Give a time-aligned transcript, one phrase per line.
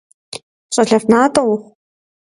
[0.73, 1.65] Щӏалэфӏ натӏэ ухъу!